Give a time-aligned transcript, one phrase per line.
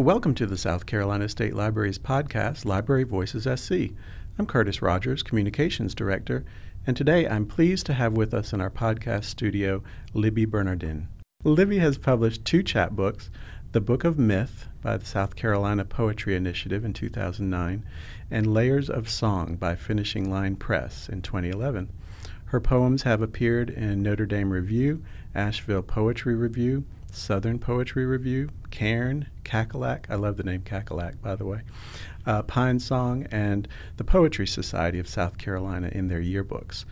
[0.00, 3.92] Welcome to the South Carolina State Library's podcast, Library Voices SC.
[4.38, 6.42] I'm Curtis Rogers, Communications Director,
[6.86, 9.82] and today I'm pleased to have with us in our podcast studio
[10.14, 11.08] Libby Bernardin.
[11.44, 13.28] Libby has published two chapbooks
[13.72, 17.84] The Book of Myth by the South Carolina Poetry Initiative in 2009,
[18.30, 21.90] and Layers of Song by Finishing Line Press in 2011.
[22.46, 25.04] Her poems have appeared in Notre Dame Review,
[25.34, 30.06] Asheville Poetry Review, Southern Poetry Review, Cairn, Kakalak.
[30.08, 31.62] I love the name Kakalak, by the way.
[32.26, 36.84] Uh, Pinesong, and the Poetry Society of South Carolina in their yearbooks.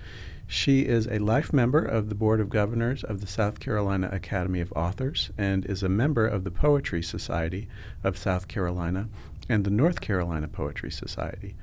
[0.47, 4.61] She is a life member of the Board of Governors of the South Carolina Academy
[4.61, 7.69] of Authors and is a member of the Poetry Society
[8.03, 9.09] of South Carolina
[9.49, 11.55] and the North Carolina Poetry Society.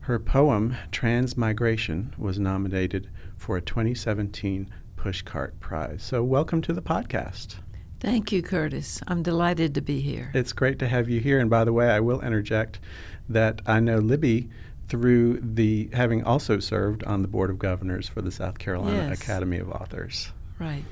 [0.00, 6.02] Her poem, Transmigration, was nominated for a 2017 Pushcart Prize.
[6.02, 7.56] So, welcome to the podcast.
[8.00, 9.00] Thank you, Curtis.
[9.08, 10.30] I'm delighted to be here.
[10.34, 11.40] It's great to have you here.
[11.40, 12.78] And by the way, I will interject
[13.28, 14.50] that I know Libby
[14.88, 19.20] through the having also served on the board of governors for the South Carolina Yes.
[19.20, 20.30] Academy of Authors.
[20.58, 20.84] Right.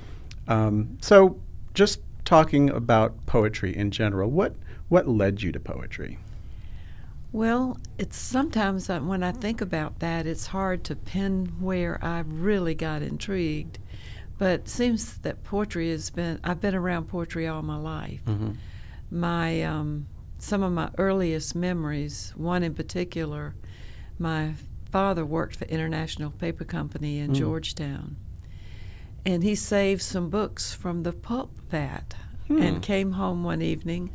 [0.48, 1.38] Um, so,
[1.74, 4.54] just talking about poetry in general, what
[4.88, 6.18] what led you to poetry?
[7.32, 12.74] Well, it's sometimes when I think about that, it's hard to pin where I really
[12.74, 13.78] got intrigued.
[14.38, 18.20] But it seems that poetry has been, I've been around poetry all my life.
[18.26, 18.50] Mm-hmm.
[19.10, 20.06] My, um,
[20.38, 23.54] some of my earliest memories, one in particular,
[24.18, 24.54] my
[24.90, 27.34] father worked for International Paper Company in Mm.
[27.36, 28.16] Georgetown.
[29.24, 32.14] And he saved some books from the pulp vat
[32.48, 32.60] Hmm.
[32.60, 34.10] and came home one evening.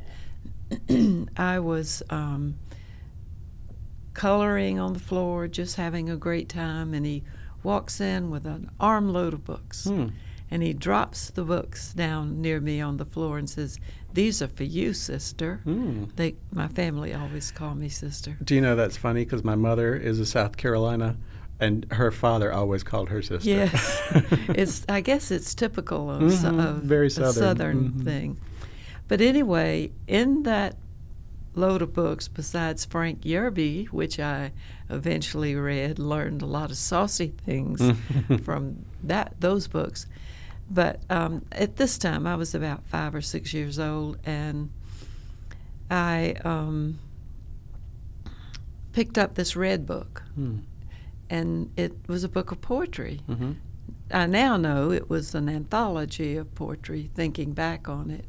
[1.38, 2.56] I was um,
[4.14, 7.24] coloring on the floor, just having a great time, and he
[7.64, 9.86] walks in with an armload of books.
[9.86, 10.08] Hmm.
[10.52, 13.80] And he drops the books down near me on the floor and says,
[14.14, 15.62] These are for you, sister.
[15.64, 16.06] Hmm.
[16.16, 18.36] They, my family always call me sister.
[18.44, 19.24] Do you know that's funny?
[19.26, 21.18] Because my mother is a South Carolina,
[21.60, 23.48] and her father always called her sister.
[23.48, 24.02] Yes,
[24.50, 24.86] it's.
[24.90, 27.34] I guess it's typical of, Mhm, of very a Southern.
[27.34, 28.04] southern Mhm.
[28.04, 28.40] thing.
[29.08, 30.78] But anyway, in that
[31.56, 34.52] load of books, besides Frank Yerby, which I
[34.90, 37.82] eventually read, learned a lot of saucy things
[38.44, 40.06] from that those books.
[40.72, 44.70] But um, at this time, I was about five or six years old, and
[45.90, 47.00] I um,
[48.94, 50.58] picked up this red book, Hmm.
[51.30, 53.22] and it was a book of poetry.
[53.30, 53.54] Mm-hmm.
[54.12, 58.26] I now know it was an anthology of poetry, thinking back on it.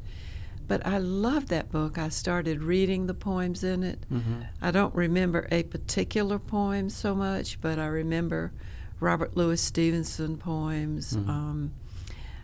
[0.70, 1.98] But I love that book.
[1.98, 4.06] I started reading the poems in it.
[4.08, 4.42] Mm-hmm.
[4.62, 8.52] I don't remember a particular poem so much, but I remember
[9.00, 11.14] Robert Louis Stevenson poems.
[11.16, 11.28] Mhm.
[11.28, 11.72] Um,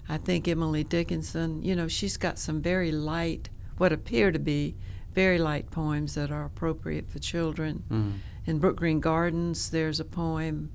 [0.09, 3.49] I think Emily Dickinson, you know, she's got some very light,
[3.79, 4.75] what appear to be
[5.15, 7.85] very light poems that are appropriate for children.
[7.89, 8.11] Mm-hmm.
[8.47, 10.73] In Brookgreen Gardens, there's a poem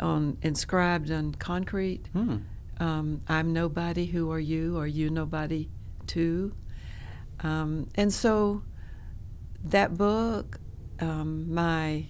[0.00, 2.08] on inscribed on concrete.
[2.14, 2.36] Hmm.
[2.80, 4.06] Um, I'm nobody.
[4.06, 4.78] Who are you?
[4.78, 5.68] Are you nobody
[6.06, 6.54] too?
[7.40, 8.62] Um, and so
[9.64, 10.58] that book,
[11.00, 12.06] um, my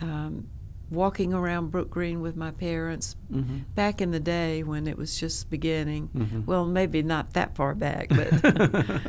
[0.00, 0.48] um,
[0.90, 3.58] walking around Brookgreen with my parents Mm-hmm.
[3.74, 6.08] back in the day when it was just beginning.
[6.14, 6.46] Mhm.
[6.46, 9.00] Well, maybe not that far back, but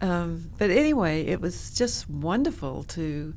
[0.00, 3.34] um, but anyway, it was just wonderful to,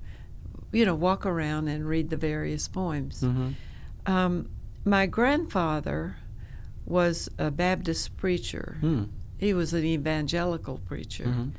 [0.71, 3.21] you know, walk around and read the various poems.
[3.21, 3.49] Mm-hmm.
[4.05, 4.49] Um,
[4.83, 6.17] my grandfather
[6.85, 8.77] was a Baptist preacher.
[8.81, 9.03] Hmm.
[9.37, 11.25] He was an evangelical preacher.
[11.25, 11.49] Mm-hmm.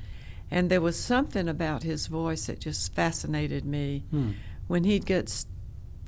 [0.50, 4.04] And there was something about his voice that just fascinated me.
[4.10, 4.30] Hmm.
[4.68, 5.44] When he'd get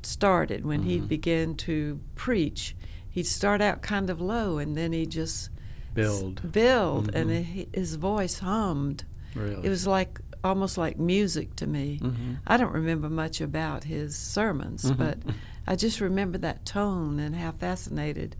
[0.02, 0.86] started, when Mhm.
[0.86, 2.74] he'd begin to preach,
[3.10, 5.50] he'd start out kind of low and then he'd just s-
[5.94, 6.52] Build.
[6.52, 9.04] build, and it, his voice hummed.
[9.34, 9.66] Really.
[9.66, 11.98] It was like almost like music to me.
[12.00, 12.34] Mm-hmm.
[12.46, 14.96] I don't remember much about his sermons, Mhm.
[14.96, 15.18] but
[15.66, 18.36] I just remember that tone and how fascinated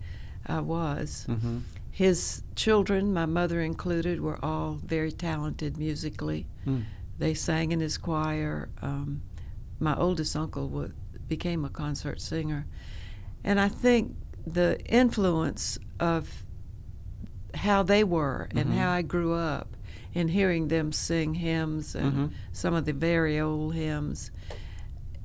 [0.46, 1.26] I was.
[1.28, 1.58] Mm-hmm.
[1.98, 6.46] His children, my mother included, were all very talented musically.
[6.62, 6.82] Hmm.
[7.18, 8.68] They sang in his choir.
[8.80, 9.22] Um,
[9.80, 10.86] my oldest uncle wa
[11.26, 12.66] became a concert singer.
[13.42, 14.14] And I think
[14.46, 16.44] the influence of
[17.54, 18.74] how they were and Mhm.
[18.76, 19.76] how I grew up
[20.14, 22.30] in hearing them sing hymns and Mhm.
[22.52, 24.30] some of the very old hymns.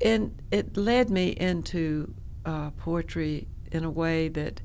[0.04, 2.16] And it led me into
[2.46, 4.62] uh, poetry in a way that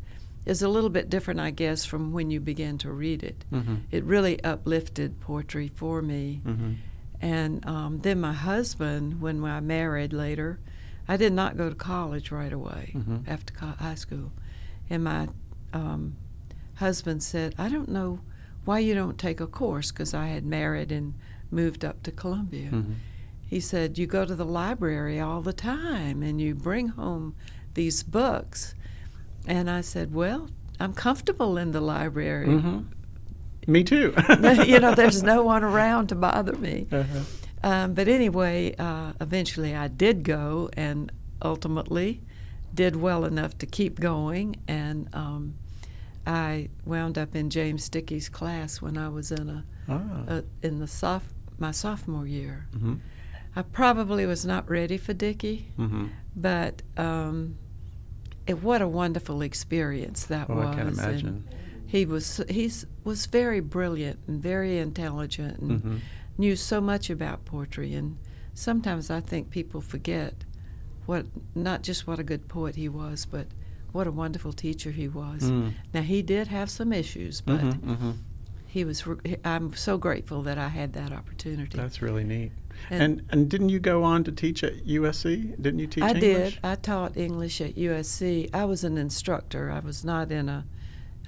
[0.48, 3.44] is a little bit different, I guess, from when you begin to read it.
[3.52, 3.74] Mm-hmm.
[3.90, 6.40] It really uplifted poetry for me.
[6.44, 6.72] Mm-hmm.
[7.20, 10.58] And um, then my husband, when I married later,
[11.06, 13.28] I did not go to college right away Mhm.
[13.28, 14.32] after co- high school.
[14.90, 15.28] And my
[15.72, 16.16] um,
[16.76, 18.20] husband said, I don't know
[18.64, 21.14] why you don't take a course, because I had married and
[21.50, 22.70] moved up to Columbia.
[22.70, 22.94] Mhm.
[23.46, 27.34] He said, You go to the library all the time and you bring home
[27.74, 28.74] these books.
[29.46, 30.48] And I said, Well,
[30.80, 32.46] I'm comfortable in the library.
[32.48, 32.86] Mhm.
[33.66, 34.14] Me too.
[34.66, 36.86] you know, there's no one around to bother me.
[36.90, 37.20] Uh-huh.
[37.62, 41.10] Um, but anyway, uh, eventually I did go and
[41.42, 42.22] ultimately
[42.74, 44.56] did well enough to keep going.
[44.68, 45.54] And um,
[46.26, 50.00] I wound up in James Dickey's class when I was in a, Ah.
[50.28, 52.66] a in the soph- my sophomore year.
[52.76, 53.00] Mhm.
[53.56, 56.10] I probably was not ready for Dickey, Mhm.
[56.36, 57.56] but um,
[58.48, 60.66] it, what a wonderful experience that Oh, was.
[60.68, 61.44] I can And imagine.
[61.86, 66.00] he was he's was very brilliant and very intelligent and Mhm.
[66.38, 67.94] knew so much about poetry.
[67.94, 68.16] And
[68.54, 70.34] sometimes I think people forget
[71.06, 73.46] what not just what a good poet he was, but
[73.92, 75.42] what a wonderful teacher he was.
[75.50, 75.72] Mm.
[75.94, 78.14] Now he did have some issues, but Mhm, mhm.
[78.66, 79.06] he was.
[79.06, 81.76] re- I'm so grateful that I had that opportunity.
[81.78, 82.52] That's really neat.
[82.90, 85.54] And- And and didn't you go on to teach at USC?
[85.60, 86.22] Didn't you teach English?
[86.22, 86.54] I English?
[86.54, 86.64] did.
[86.64, 88.48] I taught English at USC.
[88.54, 89.70] I was an instructor.
[89.70, 90.64] I was not in a.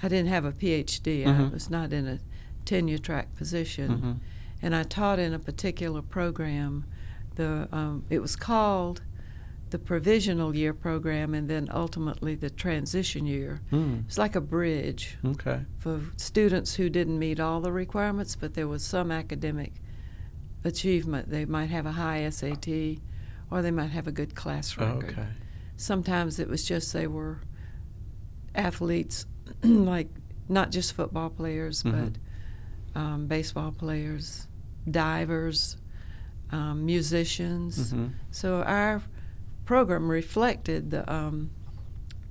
[0.02, 1.26] I didn't have a PhD.
[1.26, 1.52] I Mhm.
[1.52, 2.18] was not in a
[2.64, 4.16] tenure track position, Mhm.
[4.62, 6.84] and I taught in a particular program.
[7.34, 9.02] The um, it was called
[9.70, 13.60] the provisional year program, and then ultimately the transition year.
[13.70, 14.04] Mm.
[14.06, 15.60] It's like a bridge Okay.
[15.78, 19.74] for students who didn't meet all the requirements, but there was some academic
[20.64, 21.30] achievement.
[21.30, 22.98] They might have a high SAT,
[23.50, 25.10] or they might have a good class Oh, record.
[25.12, 25.26] okay.
[25.76, 27.40] Sometimes it was just they were
[28.54, 29.26] athletes,
[29.62, 30.08] like
[30.48, 32.12] not just football players, Mhm.
[32.92, 34.48] but um, baseball players,
[34.90, 35.76] divers,
[36.50, 37.92] um, musicians.
[37.92, 38.10] Mhm.
[38.32, 39.00] So our
[39.64, 41.50] program reflected the, um,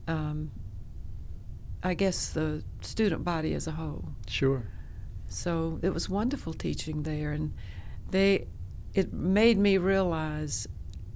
[0.07, 0.51] um,
[1.81, 4.09] I guess, the student body as a whole.
[4.27, 4.63] Sure.
[5.29, 7.53] So it was wonderful teaching there, and
[8.11, 8.47] they
[8.93, 10.67] it made me realize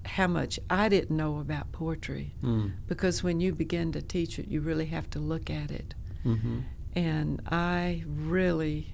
[0.06, 2.74] how much I didn't know about poetry Mm.
[2.88, 5.96] because when you begin to teach it, you really have to look at it.
[6.26, 6.60] Mm-hmm.
[6.96, 8.94] And I really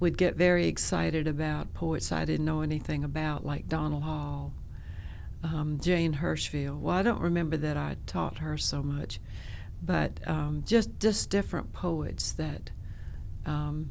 [0.00, 4.54] would get very excited about poets I didn't know anything about, like Donald Hall,
[5.42, 6.80] um, Jane Hirshfield.
[6.80, 9.20] Well, I don't remember that I taught her so much,
[9.82, 12.70] but um, just just different poets that
[13.46, 13.90] um,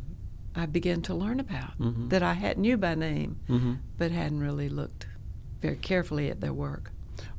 [0.59, 2.09] I began to learn about Mhm.
[2.09, 3.73] that I hadn't knew by name, Mm-hmm.
[3.97, 5.07] but hadn't really looked
[5.61, 6.91] very carefully at their work.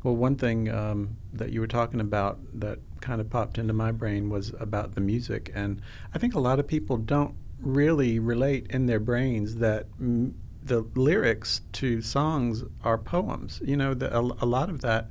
[0.02, 3.92] Well, one thing um, that you were talking about that kind of popped into my
[3.92, 5.80] brain was about the music, and
[6.14, 10.34] I think a lot of people don't really relate in their brains that m-
[10.64, 13.60] the lyrics to songs are poems.
[13.64, 15.10] You know, the, a, a lot of that,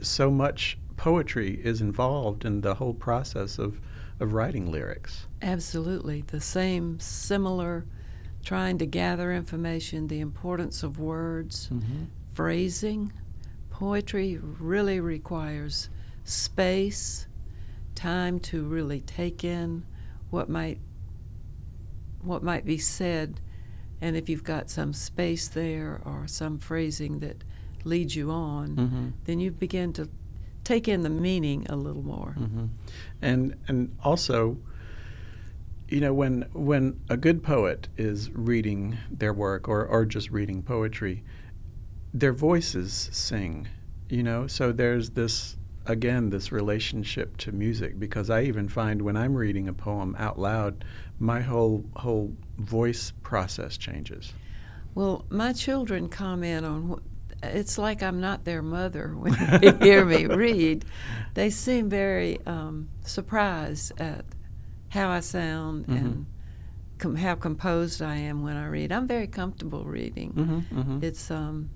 [0.00, 3.80] so much poetry is involved in the whole process of,
[4.20, 5.26] of writing lyrics.
[5.42, 6.22] Absolutely.
[6.26, 7.84] The same, similar,
[8.44, 12.04] trying to gather information, the importance of words, Mm-hmm.
[12.32, 13.12] phrasing.
[13.70, 15.88] Poetry really requires
[16.24, 17.26] space,
[17.94, 19.84] time to really take in
[20.30, 20.78] what might
[22.22, 23.40] what might be said
[24.00, 27.44] and if you've got some space there or some phrasing that
[27.84, 29.08] leads you on, Mm-hmm.
[29.24, 30.08] then you begin to
[30.64, 32.32] take in the meaning a little more.
[32.32, 32.66] hmm
[33.22, 34.58] And and also,
[35.88, 40.62] you know, when when a good poet is reading their work or or just reading
[40.62, 41.22] poetry,
[42.12, 43.68] their voices sing.
[44.08, 49.16] You know, so there's this again this relationship to music because I even find when
[49.16, 50.84] I'm reading a poem out loud,
[51.18, 54.32] my whole whole voice process changes.
[54.94, 57.00] Well, my children comment on
[57.42, 60.84] it's like I'm not their mother when they hear me read.
[61.34, 64.24] They seem very um, surprised at
[64.90, 65.96] how I sound Mhm.
[65.96, 66.26] and
[66.98, 68.92] com- how composed I am when I read.
[68.92, 70.32] I'm very comfortable reading.
[70.32, 70.98] Mm-hmm, mm-hmm.
[71.02, 71.70] It's um,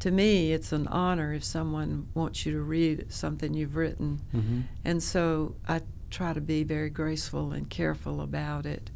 [0.00, 4.60] to me, it's an honor if someone wants you to read something you've written, mm-hmm.
[4.84, 8.90] and so I try to be very graceful and careful about it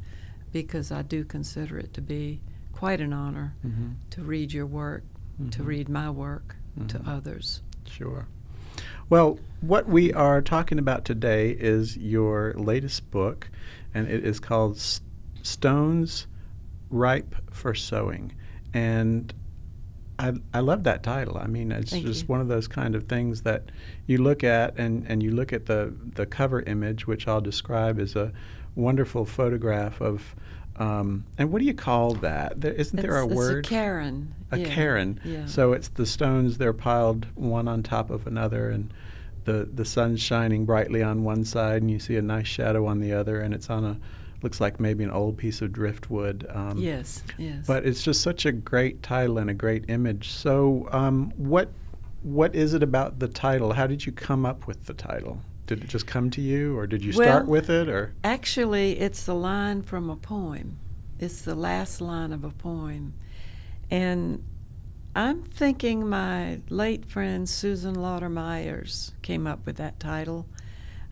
[0.52, 2.40] because I do consider it to be
[2.72, 3.88] quite an honor Mm-hmm.
[4.10, 5.04] to read your work,
[5.52, 5.66] to Mhm.
[5.66, 6.56] read my work
[6.88, 7.62] to others.
[7.86, 8.26] Sure.
[9.08, 13.48] Well, what we are talking about today is your latest book,
[13.94, 15.00] and it is called S-
[15.42, 16.26] Stones
[16.90, 18.34] Ripe for Sowing.
[18.75, 19.32] And
[20.18, 21.38] I, I love that title.
[21.38, 22.26] I mean, it's Thank just you.
[22.26, 23.70] one of those kind of things that
[24.06, 28.00] you look at and, and you look at the, the cover image, which I'll describe
[28.00, 28.32] as a
[28.75, 30.34] wonderful photograph of,
[30.78, 32.61] um, and what do you call that?
[32.61, 33.59] There, isn't there a It's- word?
[33.61, 34.35] It's a Karen.
[34.50, 34.68] a yeah.
[34.68, 35.21] cairn.
[35.25, 35.47] Yeah.
[35.47, 38.92] So it's the stones they're piled one on top of another, and
[39.45, 43.00] the the sun's shining brightly on one side, and you see a nice shadow on
[43.00, 43.97] the other, and it's on a
[44.42, 46.47] looks like maybe an old piece of driftwood.
[46.50, 47.66] Um, yes, yes.
[47.66, 50.30] But it's just such a great title and a great image.
[50.30, 51.71] So, um, what
[52.23, 53.73] what is it about the title?
[53.73, 55.40] How did you come up with the title?
[55.66, 58.99] Did it just come to you, or did you well, start with it, or actually,
[58.99, 60.78] it's a line from a poem.
[61.18, 63.14] It's the last line of a poem,
[63.90, 64.44] and
[65.14, 70.46] I'm thinking my late friend Susan Laughter Meyers came up with that title.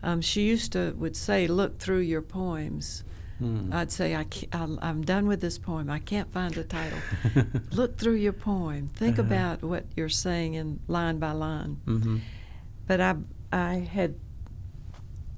[0.03, 3.03] Um, she used to would say, "Look through your poems."
[3.39, 3.73] Hmm.
[3.73, 5.89] I'd say, I am done with this poem.
[5.89, 6.99] I can't find a title.
[7.71, 8.87] Look through your poem.
[8.87, 9.27] Think uh-huh.
[9.27, 11.81] about what you're saying in line by line.
[11.85, 12.17] Mm-hmm.
[12.87, 13.15] But I,
[13.51, 14.15] I had,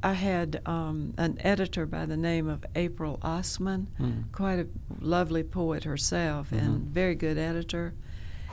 [0.04, 4.32] I had um, an editor by the name of April Ossmann, mm.
[4.32, 4.68] quite a
[5.00, 6.66] lovely poet herself, mm-hmm.
[6.66, 7.94] and very good editor.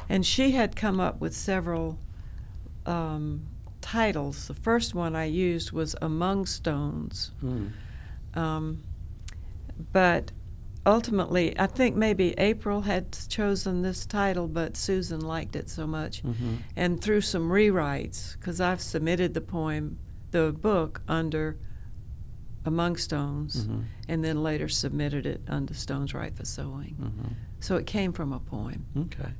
[0.09, 1.99] And she had come up with several
[2.87, 3.43] um,
[3.81, 4.49] titles.
[4.49, 7.31] The first one I used was Among Stones.
[7.43, 7.73] Mm.
[8.35, 8.83] Um,
[9.93, 10.33] but
[10.87, 16.23] ultimately, I think maybe April had chosen this title, but Susan liked it so much.
[16.23, 16.57] Mm-hmm.
[16.77, 19.99] And through some rewrites, because I've submitted the poem,
[20.35, 21.57] the book, under
[22.65, 23.83] Among Stones, mm-hmm.
[24.09, 26.97] and then later submitted it under Stones Ripe for Sowing.
[27.01, 27.33] Mm-hmm.
[27.61, 28.85] So it came from a poem.
[28.99, 29.31] Okay.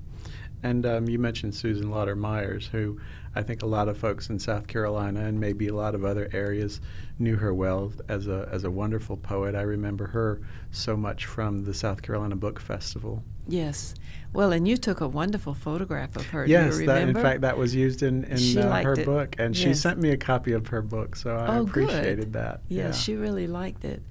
[0.65, 2.99] And um, you mentioned Susan Laughter Meyers, who
[3.35, 6.31] I think a lot of folks in South Carolina and maybe a lot of other
[6.33, 6.81] areas
[7.19, 9.55] knew her well as a as a wonderful poet.
[9.55, 10.41] I remember her
[10.71, 13.23] so much from the South Carolina Book Festival.
[13.47, 13.95] Yes.
[14.33, 16.47] Well, and you took a wonderful photograph of her.
[16.47, 19.05] Yes, that, in fact, that was used in, in uh, her it.
[19.05, 19.63] book, and yes.
[19.63, 22.33] she sent me a copy of her book, so I oh, appreciated good.
[22.33, 22.63] that.
[22.69, 24.03] Yes, yeah, she really liked it.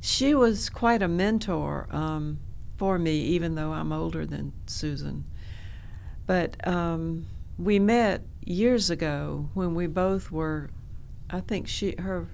[0.00, 2.38] She was quite a mentor um,
[2.76, 5.24] for me, even though I'm older than Susan.
[6.26, 7.26] But um,
[7.58, 10.70] we met years ago when we both were,
[11.30, 12.28] I think she, her,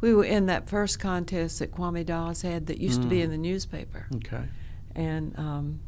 [0.00, 3.04] we were in that first contest that Kwame Dawes had that used mm.
[3.04, 3.24] to be mm.
[3.24, 4.06] in the newspaper.
[4.16, 4.44] Okay.
[4.94, 5.80] And um,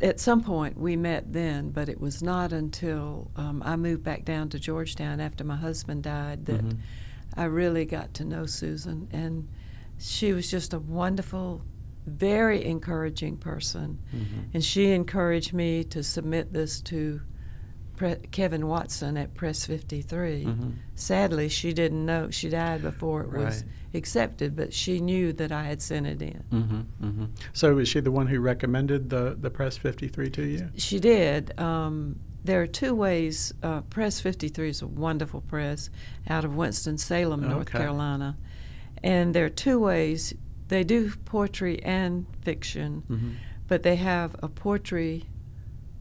[0.00, 4.24] at some point we met then, but it was not until um, I moved back
[4.24, 6.78] down to Georgetown after my husband died that mm-hmm.
[7.40, 9.08] I really got to know Susan.
[9.12, 9.48] And
[9.98, 11.62] she was just a wonderful
[12.06, 13.98] very encouraging person.
[14.14, 14.40] Mm-hmm.
[14.54, 17.20] And she encouraged me to submit this to
[17.96, 20.44] Pre- Kevin Watson at Press 53.
[20.44, 20.70] Mm-hmm.
[20.94, 22.30] Sadly, she didn't know.
[22.30, 23.44] She died before it right.
[23.46, 26.44] was accepted, but she knew that I had sent it in.
[26.50, 27.06] Mm-hmm.
[27.06, 27.24] mm-hmm.
[27.52, 30.70] So, was she the one who recommended the, the Press 53 to you?
[30.76, 31.58] She did.
[31.60, 33.54] Um, there are two ways.
[33.62, 35.90] Uh, press 53 is a wonderful press
[36.28, 37.78] out of Winston-Salem, North okay.
[37.78, 38.36] Carolina.
[39.02, 40.34] And there are two ways
[40.72, 43.30] they do poetry and fiction, mm-hmm.
[43.68, 45.26] but they have a poetry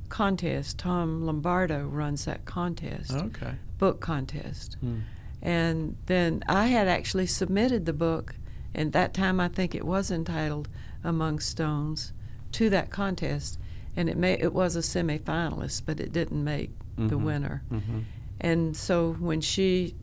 [0.09, 0.77] contest.
[0.77, 3.11] Tom Lombardo runs that contest.
[3.11, 3.53] Okay.
[3.77, 4.77] Book contest.
[4.83, 5.01] Mm.
[5.41, 8.35] And then I had actually submitted the book,
[8.75, 10.69] and that time I think it was entitled
[11.03, 12.13] Among Stones,
[12.53, 13.57] to that contest,
[13.95, 17.07] and it may it was a semifinalist, but it didn't make mm-hmm.
[17.07, 17.63] the winner.
[17.71, 17.99] Mm-hmm.
[18.39, 19.95] And so when she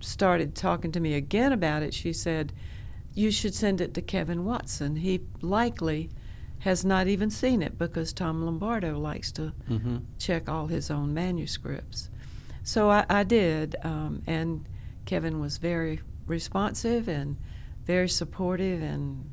[0.00, 2.52] started talking to me again about it, she said,
[3.14, 4.96] you should send it to Kevin Watson.
[4.96, 6.10] He likely
[6.60, 9.98] has not even seen it because Tom Lombardo likes to mm-hmm.
[10.18, 12.08] check all his own manuscripts.
[12.62, 14.64] So I, I did, um, and
[15.04, 17.36] Kevin was very responsive and
[17.84, 19.28] very supportive, and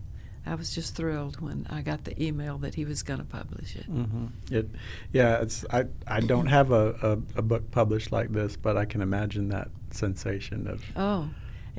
[0.45, 3.75] I was just thrilled when I got the email that he was going to publish
[3.75, 3.91] it.
[3.91, 4.25] Mm-hmm.
[4.51, 4.69] It,
[5.13, 8.86] yeah, it's I I don't have a, a, a book published like this, but I
[8.86, 11.29] can imagine that sensation of oh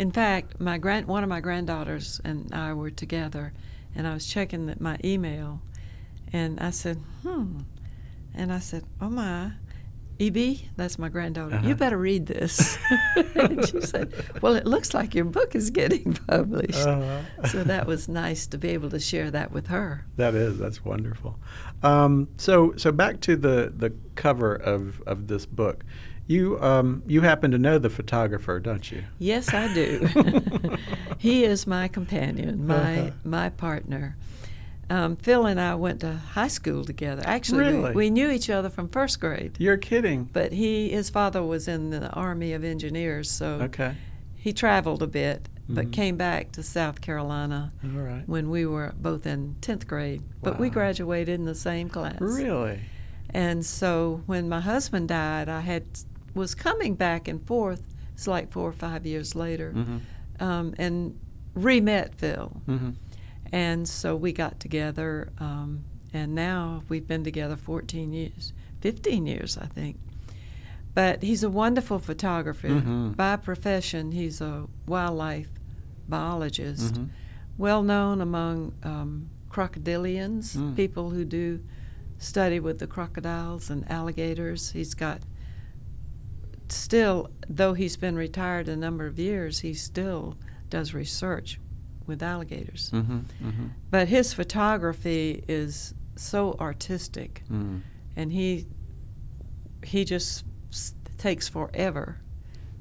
[0.00, 3.52] in fact, my grand one of my granddaughters and I were together,
[3.94, 5.60] and I was checking the, my email,
[6.32, 7.60] and I said, "Hmm,"
[8.34, 9.52] and I said, "Oh my."
[10.18, 11.54] E.B., that's my granddaughter.
[11.54, 11.68] Uh-huh.
[11.68, 12.76] You better read this.
[13.34, 17.46] and she said, "Well, it looks like your book is getting published." Uh-huh.
[17.48, 20.04] so that was nice to be able to share that with her.
[20.16, 21.38] That is, that's wonderful.
[21.82, 25.84] Um, so, so back to the the cover of of this book.
[26.30, 29.02] You um, you happen to know the photographer, don't you?
[29.18, 30.08] Yes, I do.
[31.18, 33.10] he is my companion, my uh-huh.
[33.24, 34.16] my partner.
[34.88, 37.24] Um, Phil and I went to high school together.
[37.24, 37.88] Actually, really?
[37.90, 39.56] we, we, knew each other from first grade.
[39.58, 40.30] You're kidding.
[40.32, 43.96] But he, his father was in the Army of Engineers, so okay.
[44.36, 45.90] he traveled a bit, but mm-hmm.
[45.90, 47.72] came back to South Carolina
[48.26, 50.20] when we were both in tenth grade.
[50.20, 50.28] Wow.
[50.42, 52.20] But we graduated in the same class.
[52.20, 52.80] Really.
[53.32, 55.84] And so when my husband died, I had
[56.34, 57.82] was coming back and forth.
[58.14, 59.98] It's like four or five years later, mm-hmm.
[60.42, 61.18] um, and
[61.54, 62.60] re met Phil.
[62.68, 62.90] Mm-hmm.
[63.52, 69.58] And so we got together, um, and now we've been together 14 years, 15 years,
[69.58, 69.96] I think.
[70.94, 72.68] But he's a wonderful photographer.
[72.68, 73.12] Mm-hmm.
[73.12, 75.48] By profession, he's a wildlife
[76.08, 77.08] biologist, Mhm.
[77.56, 80.76] well known among um, crocodilians, Mm.
[80.76, 81.60] people who do
[82.18, 84.72] study with the crocodiles and alligators.
[84.72, 85.20] He's got
[86.72, 90.36] still, though he's been retired a number of years, he still
[90.68, 91.58] does research
[92.06, 92.90] with alligators.
[92.92, 93.24] Mhm.
[93.42, 93.70] Mhm.
[93.90, 97.80] But his photography is so artistic, Mm.
[98.16, 98.66] and he
[99.82, 102.18] he just s- takes forever,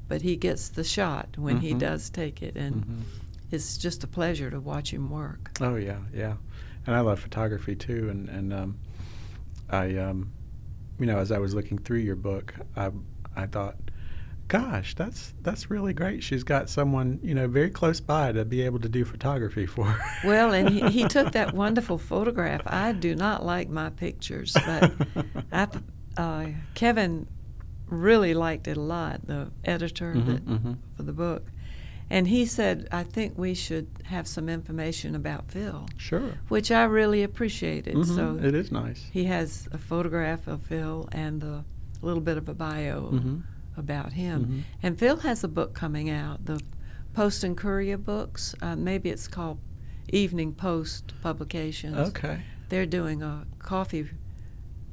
[0.10, 1.80] but he gets the shot when he Mhm.
[1.80, 3.02] does take it, and Mhm.
[3.52, 5.52] it's just a pleasure to watch him work.
[5.62, 6.36] Oh yeah, yeah,
[6.86, 8.10] and I love photography too.
[8.10, 8.78] And and um,
[9.70, 10.32] I, um,
[11.00, 12.92] you know, as I was looking through your book, I
[13.36, 13.76] I thought,
[14.48, 16.24] gosh, that's that's really great.
[16.24, 19.96] She's got someone you know very close by to be able to do photography for.
[20.22, 22.64] Well, and he, he took that wonderful photograph.
[22.66, 24.92] I do not like my pictures, but
[25.54, 25.68] I,
[26.18, 27.26] uh, Kevin
[27.88, 29.26] really liked it a lot.
[29.28, 30.78] The editor Mhm, that, mhm.
[30.98, 31.48] for the book,
[32.10, 36.34] and he said, "I think we should have some information about Phil," Sure.
[36.50, 37.96] which I really appreciated.
[37.96, 39.08] Mhm, So it is nice.
[39.14, 41.64] he has a photograph of Phil and
[42.02, 43.44] a little bit of a bio Mhm.
[43.78, 44.46] about him.
[44.46, 44.62] Mhm.
[44.84, 46.62] And Phil has a book coming out, the
[47.14, 48.56] Post and Courier books.
[48.62, 49.60] Uh, maybe it's called
[50.12, 51.96] Evening Post Publications.
[51.98, 52.42] Okay.
[52.70, 54.10] They're doing a coffee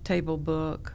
[0.04, 0.94] table book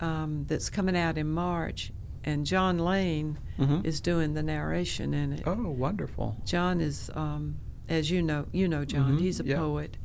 [0.00, 1.92] um, that's coming out in March,
[2.24, 3.84] and John Lane Mhm.
[3.84, 5.42] is doing the narration in it.
[5.46, 6.36] Oh, wonderful.
[6.44, 7.54] John is, um,
[7.88, 9.16] as you know, you know John.
[9.16, 9.58] Mhm, He's a yeah.
[9.58, 9.98] poet,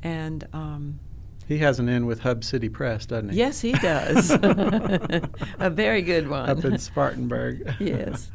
[0.00, 1.00] and um,
[1.48, 3.36] He has an in with Hub City Press, doesn't he?
[3.36, 4.30] yes, he does.
[5.58, 6.48] a very good one.
[6.48, 7.74] Up in Spartanburg.
[7.80, 8.30] yes.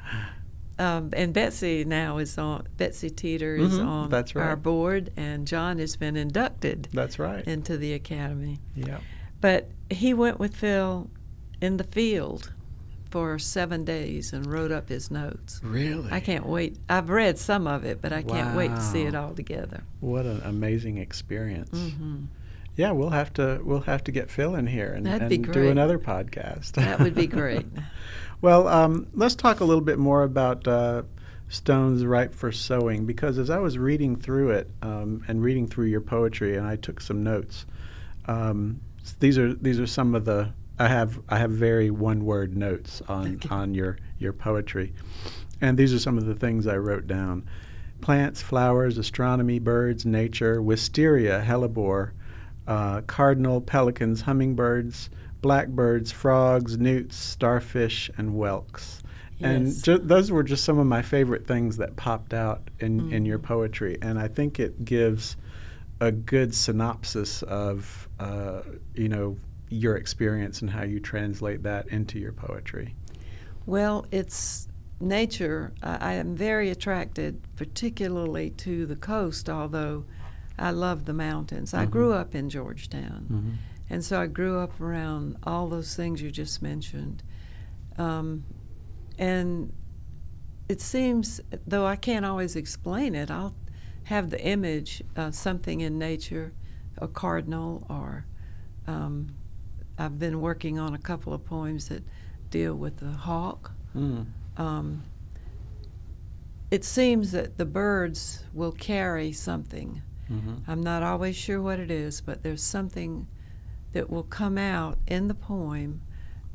[0.80, 2.68] Um, and Betsy now is on.
[2.78, 4.46] Betsy Teter is Mhm, on that's right.
[4.46, 7.44] our board, and John has been inducted That's right.
[7.48, 8.60] into the academy.
[8.76, 9.00] yeah.
[9.42, 11.10] But he went with Phil
[11.62, 12.54] in the field
[13.10, 15.62] for seven days and wrote up his notes.
[15.64, 16.12] Really?
[16.12, 16.78] I can't wait.
[16.90, 19.82] I've read some of it, but I can't wait to see it all together.
[20.02, 21.70] What an amazing experience.
[21.93, 22.26] hmm
[22.78, 25.98] Yeah, we'll have to we'll have to get Phil in here and, and do another
[25.98, 26.74] podcast.
[26.74, 27.66] That would be great.
[28.42, 31.02] well, um, let's talk a little bit more about uh,
[31.50, 35.88] Stones Ripe for Sowing because as I was reading through it um, and reading through
[35.88, 37.66] your poetry, and I took some notes.
[38.28, 38.80] Um,
[39.20, 43.02] these are these are some of the I have I have very one word notes
[43.08, 44.94] on on your your poetry,
[45.62, 47.50] and these are some of the things I wrote down:
[48.02, 52.12] plants, flowers, astronomy, birds, nature, wisteria, hellebore,
[52.67, 55.10] uh, cardinal, pelicans, hummingbirds,
[55.41, 59.01] blackbirds, frogs, newts, starfish, and whelks.
[59.41, 59.82] And Yes.
[59.84, 63.38] ju- those were just some of my favorite things that popped out in, in your
[63.39, 63.43] Mhm.
[63.43, 63.97] poetry.
[64.01, 65.38] And I think it gives
[66.01, 68.62] a good synopsis of, uh,
[68.95, 69.38] you know,
[69.69, 72.95] your experience and how you translate that into your poetry.
[73.65, 74.67] Well, it's
[74.99, 75.71] nature.
[75.84, 80.06] I, I am very attracted, particularly to the coast, although
[80.60, 81.74] I love the mountains.
[81.74, 81.91] I Mhm.
[81.91, 83.52] grew up in Georgetown, Mm-hmm.
[83.89, 87.24] and so I grew up around all those things you just mentioned.
[87.98, 88.43] Um,
[89.17, 89.72] and
[90.70, 93.56] it seems, though I can't always explain it, I'll
[94.06, 96.54] have the image of something in nature,
[96.98, 98.26] a cardinal, or
[98.88, 99.28] um,
[99.98, 102.04] I've been working on a couple of poems that
[102.50, 103.74] deal with the hawk.
[103.96, 104.28] Mm.
[104.58, 105.04] Um,
[106.72, 110.02] it seems that the birds will carry something.
[110.32, 110.70] Mm-hmm.
[110.70, 113.28] I'm not always sure what it is, but there's something
[113.94, 116.02] that will come out in the poem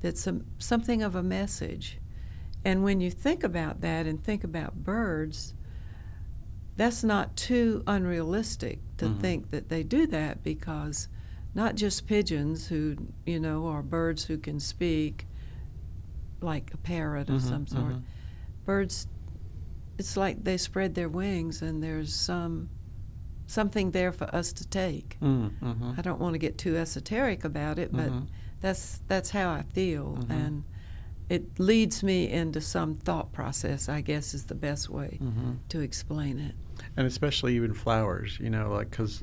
[0.01, 1.99] that's a, something of a message.
[2.65, 5.55] And when you think about that and think about birds,
[6.77, 9.21] that's not too unrealistic to Mhm.
[9.21, 11.09] think that they do that because
[11.55, 15.27] not just pigeons who, you know, are birds who can speak
[16.41, 17.95] like a parrot of Mhm, some sort.
[17.95, 18.03] mhm.
[18.65, 19.07] Birds,
[19.99, 22.69] it's like they spread their wings and there's some
[23.53, 25.19] something there for us to take.
[25.21, 25.93] Mm-hmm.
[25.97, 28.27] I don't want to get too esoteric about it, but Mhm.
[28.61, 30.31] that's that's how I feel, Mhm.
[30.31, 30.65] and
[31.29, 33.88] it leads me into some thought process.
[33.88, 35.51] I guess is the best way Mm-hmm.
[35.69, 36.55] to explain it.
[36.97, 39.23] And especially even flowers, you know, like because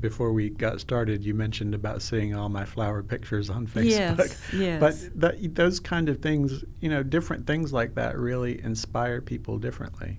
[0.00, 3.84] before we got started, you mentioned about seeing all my flower pictures on Facebook.
[3.84, 4.80] Yes, yes.
[4.80, 9.58] But that, those kind of things, you know, different things like that really inspire people
[9.58, 10.18] differently.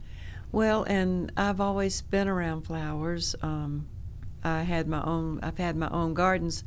[0.52, 3.36] Well, and I've always been around flowers.
[3.42, 3.88] Um,
[4.44, 5.40] I had my own.
[5.42, 6.64] I've had my own gardens.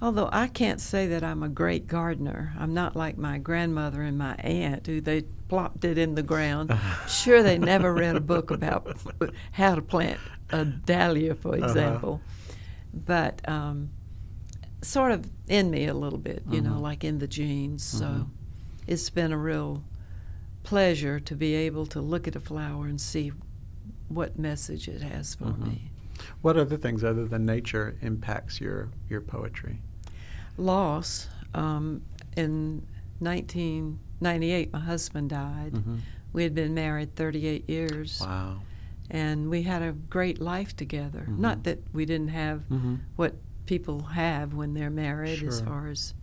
[0.00, 2.52] Although I can't say that I'm a great gardener.
[2.58, 6.76] I'm not like my grandmother and my aunt, who they plopped it in the ground.
[7.08, 8.96] sure, they never read a book about
[9.52, 10.18] how to plant
[10.50, 11.64] a dahlia, for Uh-huh.
[11.64, 12.20] example.
[12.92, 13.90] But um,
[14.82, 16.80] sort of in me a little bit, you know, Mhm.
[16.80, 17.84] like in the genes.
[17.84, 18.26] So Mhm.
[18.88, 19.84] it's been a real
[20.62, 23.32] pleasure to be able to look at a flower and see
[24.08, 25.66] what message it has for Mhm.
[25.66, 25.90] me.
[26.42, 29.80] What other things other than nature impacts your, your poetry?
[30.56, 31.28] Loss.
[31.54, 32.02] Um,
[32.36, 32.82] in
[33.20, 35.72] 1998, my husband died.
[35.72, 35.98] Mhm.
[36.32, 38.60] We had been married 38 years, Wow.
[39.10, 41.26] and we had a great life together.
[41.28, 41.38] Mhm.
[41.38, 42.94] Not that we didn't have Mm-hmm.
[43.16, 43.34] what
[43.66, 46.14] people have when they're married as far as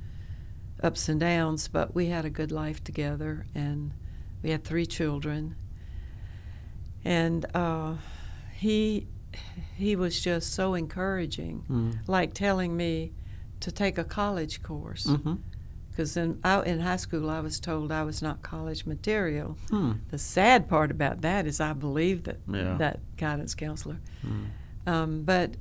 [0.82, 3.92] ups and downs, but we had a good life together, and
[4.44, 5.56] we had three children.
[7.06, 7.96] And uh,
[8.54, 9.08] he
[9.76, 12.00] he was just so encouraging, Mm.
[12.08, 13.14] like telling me
[13.62, 15.06] to take a college course.
[15.06, 15.36] Mm-hmm.
[15.92, 19.58] Because in, I, in high school, I was told I was not college material.
[19.70, 19.94] Hmm.
[20.12, 22.78] The sad part about that is I believed that Yeah.
[22.78, 24.00] that guidance counselor.
[24.26, 24.46] Mm.
[24.88, 25.56] Um, but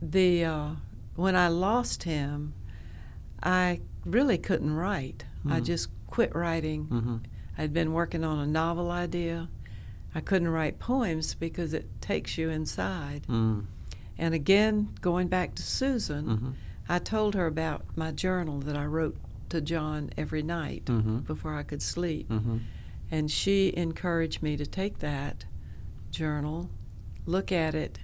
[0.00, 0.70] the uh,
[1.16, 2.54] when I lost him,
[3.42, 5.24] I really couldn't write.
[5.46, 5.64] I Mm.
[5.64, 6.86] just quit writing.
[6.86, 7.16] Mm-hmm.
[7.56, 9.48] I'd been working on a novel idea.
[10.14, 13.22] I couldn't write poems because it takes you inside.
[13.28, 13.66] Mm.
[14.18, 16.50] And again, going back to Susan, Mm-hmm.
[16.88, 19.16] I told her about my journal that I wrote
[19.48, 21.18] to John every night Mm-hmm.
[21.20, 22.28] before I could sleep.
[22.28, 22.58] Mm-hmm.
[23.10, 25.44] And she encouraged me to take that
[26.10, 26.68] journal,
[27.26, 27.98] look at it.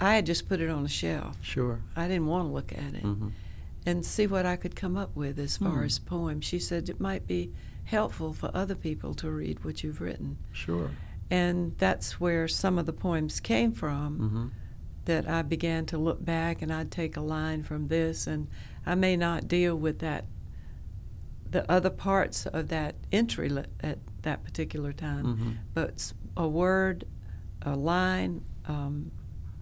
[0.00, 1.36] I had just put it on a shelf.
[1.42, 1.80] Sure.
[1.96, 3.02] I didn't want to look at it.
[3.02, 3.28] Mm-hmm.
[3.86, 5.84] And see what I could come up with as far Hmm.
[5.84, 6.44] as poems.
[6.44, 7.52] She said it might be
[7.86, 10.36] helpful for other people to read what you've written.
[10.52, 10.90] Sure.
[11.30, 14.46] And that's where some of the poems came from Mm-hmm.
[15.06, 18.48] that I began to look back and I'd take a line from this and
[18.84, 20.24] I may not deal with that
[21.50, 25.50] the other parts of that entry li- at that particular time Mm-hmm.
[25.74, 27.04] but a word
[27.62, 29.10] a line um,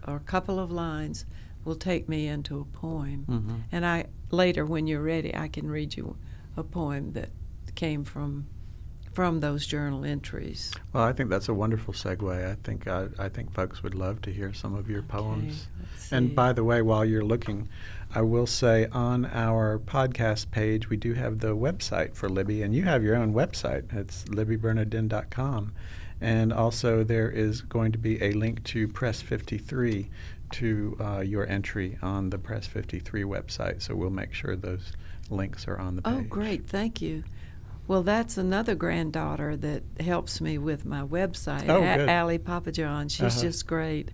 [0.07, 1.25] or a couple of lines
[1.63, 3.55] will take me into a poem Mm-hmm.
[3.71, 6.17] and I later when you're ready I can read you
[6.57, 7.29] a poem that
[7.75, 8.47] came from
[9.15, 12.51] from those journal entries Well, I think that's a wonderful segue.
[12.51, 15.67] I think I, I think folks would love to hear some of your poems.
[15.77, 17.69] Okay, let's And by the way, while you're looking,
[18.13, 22.75] I will say on our podcast page we do have the website for Libby, and
[22.75, 23.93] you have your own website.
[23.93, 25.73] It's libbybernardin.com,
[26.19, 30.09] and also there is going to be a link to Press 53
[30.51, 33.81] to uh, your entry on the Press 53 website.
[33.81, 34.91] So we'll make sure those
[35.29, 36.13] links are on the page.
[36.13, 36.67] Oh, great.
[36.67, 37.23] Thank you.
[37.87, 42.09] Well, that's another granddaughter that helps me with my website, Oh, A- good.
[42.09, 43.09] Allie Papa John.
[43.09, 43.41] She's Uh-huh.
[43.41, 44.09] just great.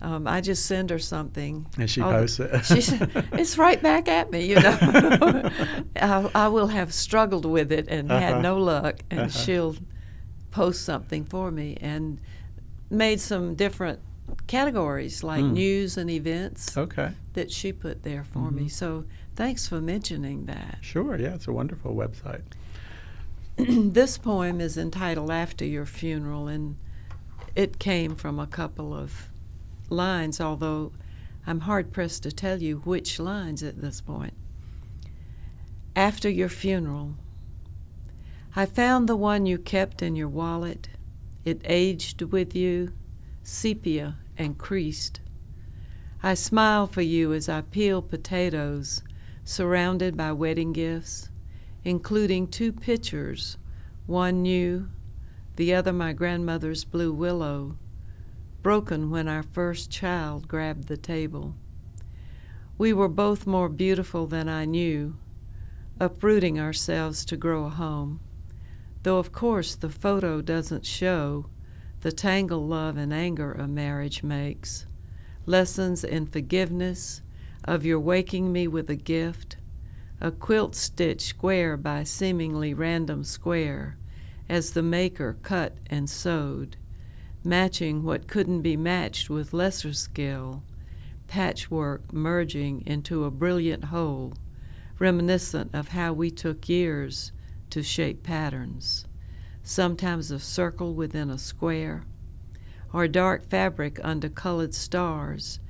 [0.00, 1.66] Um, I just send her something.
[1.76, 2.64] And she posts it.
[2.64, 2.92] she's,
[3.32, 4.78] it's right back at me, you know.
[5.96, 8.20] I, I will have struggled with it and Uh-huh.
[8.20, 9.28] had no luck, and Uh-huh.
[9.30, 9.76] she'll
[10.52, 12.20] post something for me and
[12.90, 13.98] made some different
[14.46, 15.54] categories like Hmm.
[15.54, 17.10] news and events Okay.
[17.32, 18.64] that she put there for me.
[18.66, 18.70] Mhm.
[18.70, 19.04] So
[19.34, 20.78] thanks for mentioning that.
[20.80, 21.16] Sure.
[21.16, 22.42] Yeah, it's a wonderful website.
[23.66, 26.76] this poem is entitled After Your Funeral, and
[27.56, 29.30] it came from a couple of
[29.90, 30.92] lines, although
[31.44, 34.34] I'm hard pressed to tell you which lines at this point.
[35.96, 37.16] After your funeral,
[38.54, 40.90] I found the one you kept in your wallet.
[41.44, 42.92] It aged with you,
[43.42, 45.18] sepia and creased.
[46.22, 49.02] I smile for you as I peel potatoes,
[49.42, 51.30] surrounded by wedding gifts
[51.88, 53.56] including two pictures,
[54.04, 54.90] one new,
[55.56, 57.78] the other my grandmother's blue willow,
[58.62, 61.54] broken when our first child grabbed the table.
[62.76, 65.16] We were both more beautiful than I knew,
[65.98, 68.20] uprooting ourselves to grow a home,
[69.02, 71.46] though of course the photo doesn't show
[72.02, 74.84] the tangled love and anger a marriage makes,
[75.46, 77.22] lessons in forgiveness,
[77.64, 79.56] of your waking me with a gift,
[80.20, 83.96] a quilt stitched square by seemingly random square,
[84.48, 86.76] as the maker cut and sewed,
[87.44, 90.62] matching what couldn't be matched with lesser skill,
[91.28, 94.34] patchwork merging into a brilliant whole,
[94.98, 97.30] reminiscent of how we took years
[97.70, 99.06] to shape patterns,
[99.62, 102.02] sometimes a circle within a square,
[102.92, 105.60] or dark fabric under colored stars,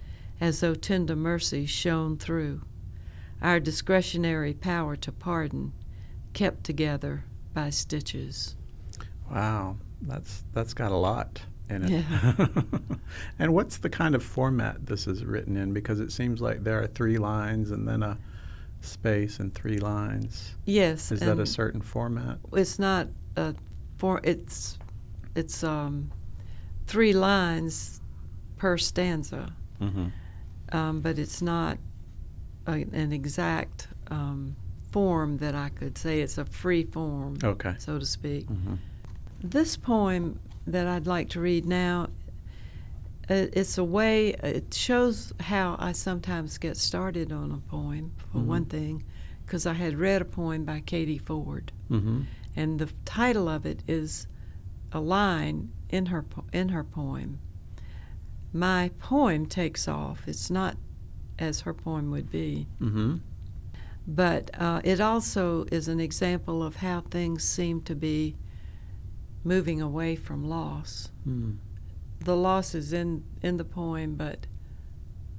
[0.40, 2.62] as though tender mercy shone through
[3.42, 5.72] our discretionary power to pardon,
[6.33, 7.24] kept together
[7.55, 8.57] by stitches.
[9.31, 11.90] Wow, that's that's got a lot in it.
[11.90, 12.46] Yeah.
[13.38, 15.72] and what's the kind of format this is written in?
[15.72, 18.18] Because it seems like there are three lines and then a
[18.81, 20.55] space and three lines.
[20.64, 21.12] Yes.
[21.12, 22.38] Is that a certain format?
[22.53, 23.55] It's not a
[23.98, 24.79] for it's
[25.35, 26.11] it's um
[26.87, 28.01] three lines
[28.57, 30.07] per stanza, Mm-hmm.
[30.77, 31.79] um, but it's not
[32.68, 34.54] a, an exact um,
[34.92, 37.74] form that I could say it's a free form, Okay.
[37.78, 38.46] so to speak.
[38.46, 38.74] Mm-hmm.
[39.42, 42.09] This poem that I'd like to read now
[43.31, 48.38] uh, it's a way, it shows how I sometimes get started on a poem, for
[48.38, 48.46] Mhm.
[48.46, 49.04] one thing,
[49.44, 51.70] because I had read a poem by Katie Ford.
[51.90, 52.22] Mm-hmm.
[52.57, 54.26] And the title of it is
[54.92, 57.38] a line in her, po- in her poem.
[58.50, 60.26] My poem takes off.
[60.26, 60.78] It's not
[61.38, 62.66] as her poem would be.
[62.81, 63.16] Mm-hmm.
[64.07, 68.37] But uh, it also is an example of how things seem to be
[69.44, 71.11] moving away from loss.
[71.29, 71.57] Mm.
[72.20, 74.46] The loss is in, in the poem, but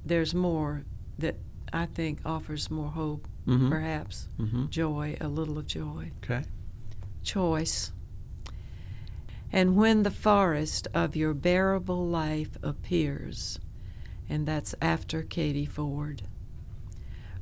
[0.04, 0.84] there's more
[1.18, 1.36] that
[1.72, 3.68] I think offers more hope, Mhm.
[3.70, 4.66] perhaps Mm-hmm.
[4.68, 6.12] joy, a little of joy.
[6.22, 6.44] Okay.
[7.22, 7.92] Choice.
[9.52, 13.58] And when the forest of your bearable life appears,
[14.30, 16.22] and that's after Katie Ford,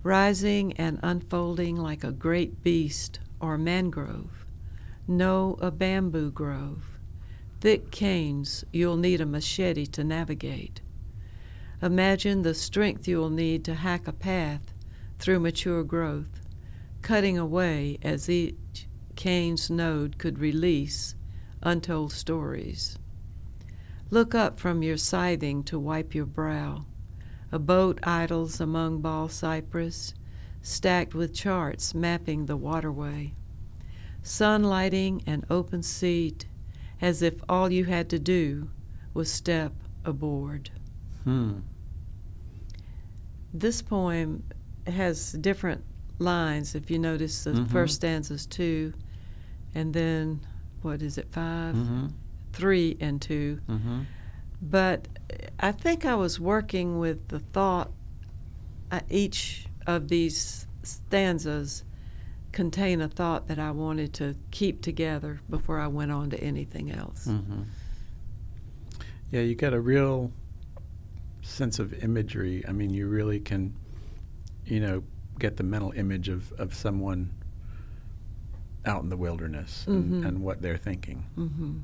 [0.03, 4.47] rising and unfolding like a great beast or mangrove,
[5.07, 6.99] no, a bamboo grove,
[7.61, 10.81] thick canes you'll need a machete to navigate.
[11.83, 14.73] Imagine the strength you'll need to hack a path
[15.19, 16.41] through mature growth,
[17.03, 21.15] cutting away as each cane's node could release
[21.63, 22.99] untold stories.
[24.11, 26.87] Look up from your scything to wipe your brow.
[27.53, 30.15] A boat idles among bald cypress,
[30.63, 33.35] stacked with charts mapping the waterway.
[34.23, 36.47] Sun lighting an open seat,
[37.01, 38.71] as if all you had to do
[39.15, 39.73] was step
[40.05, 40.71] aboard.
[41.25, 41.61] Hmm.
[43.53, 44.45] This poem
[44.87, 45.85] has different
[46.19, 46.75] lines.
[46.75, 47.69] If you notice, the Mhm.
[47.71, 48.93] first stanza's two,
[49.75, 50.41] and then
[50.83, 52.07] what is it, 5 Mm-hmm.
[52.59, 53.61] Three and two.
[53.69, 54.01] Mm-hmm.
[54.61, 55.07] But
[55.61, 57.91] I think I was working with the thought.
[58.91, 61.85] Uh, each of these stanzas
[62.53, 66.91] contain a thought that I wanted to keep together before I went on to anything
[66.91, 67.27] else.
[67.27, 67.63] Mm-hmm.
[69.31, 70.33] Yeah, you get a real
[71.43, 72.65] sense of imagery.
[72.67, 73.75] I mean, you really can,
[74.65, 75.03] you know,
[75.39, 77.31] get the mental image of, of someone
[78.87, 80.27] out in the wilderness and, Mhm.
[80.29, 81.25] and what they're thinking.
[81.37, 81.79] hmm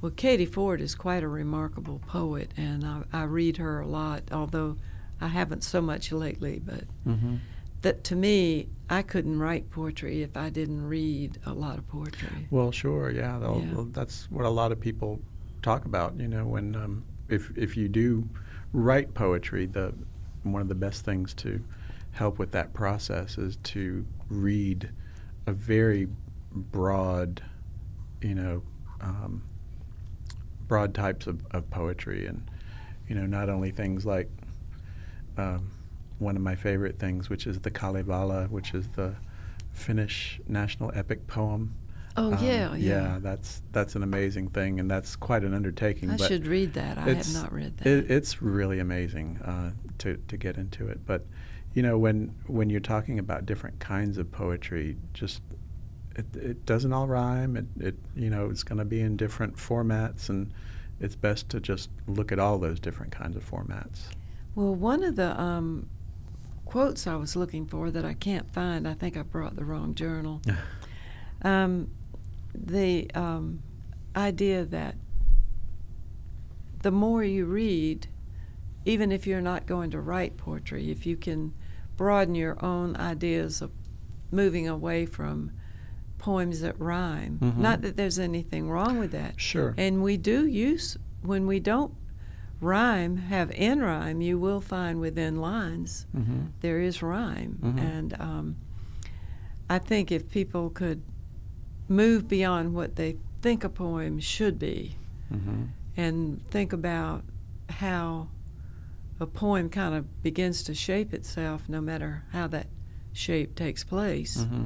[0.00, 4.22] Well, Katie Ford is quite a remarkable poet, and I, I read her a lot,
[4.32, 4.76] although
[5.20, 6.60] I haven't so much lately.
[6.64, 7.36] But Mm-hmm.
[7.82, 12.46] that to me, I couldn't write poetry if I didn't read a lot of poetry.
[12.50, 13.84] Well, sure, yeah, Yeah.
[13.92, 15.20] that's what a lot of people
[15.62, 16.18] talk about.
[16.18, 18.28] You know, when um, if if you do
[18.72, 19.94] write poetry, the
[20.42, 21.62] one of the best things to
[22.12, 24.90] help with that process is to read
[25.46, 26.08] a very
[26.52, 27.42] broad,
[28.22, 28.62] you know,
[29.00, 29.42] um,
[30.70, 32.48] broad types of, of poetry, and
[33.08, 34.30] you know, not only things like
[35.36, 35.68] um,
[36.20, 39.12] one of my favorite things, which is the Kalevala, which is the
[39.72, 41.74] Finnish national epic poem.
[42.16, 43.18] Oh Um, yeah, yeah.
[43.20, 46.08] that's that's an amazing thing, and that's quite an undertaking.
[46.08, 46.98] I should read that.
[46.98, 47.86] I have not read that.
[47.88, 51.04] It, it's really amazing uh, to to get into it.
[51.04, 51.26] But
[51.74, 55.42] you know, when when you're talking about different kinds of poetry, just
[56.16, 57.56] it, it doesn't all rhyme.
[57.56, 60.52] It, it you know it's going to be in different formats, and
[61.00, 64.00] it's best to just look at all those different kinds of formats.
[64.54, 65.88] well, one of the um,
[66.64, 68.86] quotes I was looking for that I can't find.
[68.86, 70.42] I think I brought the wrong journal.
[71.42, 71.90] um,
[72.54, 73.62] the um,
[74.16, 74.96] idea that
[76.82, 78.06] the more you read,
[78.84, 81.54] even if you're not going to write poetry, if you can
[81.96, 83.70] broaden your own ideas of
[84.30, 85.52] moving away from
[86.20, 87.56] poems that rhyme, Mhm.
[87.56, 89.40] not that there's anything wrong with that.
[89.40, 89.74] Sure.
[89.76, 91.92] And we do use, when we don't
[92.60, 96.46] rhyme, have in rhyme, you will find within lines mm-hmm.
[96.60, 97.58] there is rhyme.
[97.62, 97.78] Mhm.
[97.78, 98.56] And um,
[99.68, 101.00] I think if people could
[101.88, 104.96] move beyond what they think a poem should be
[105.32, 105.62] Mm-hmm.
[105.96, 107.24] and think about
[107.68, 108.28] how
[109.20, 112.66] a poem kind of begins to shape itself no matter how that
[113.12, 114.64] shape takes place, Mm-hmm.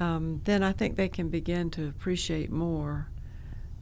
[0.00, 3.08] Um, then I think they can begin to appreciate more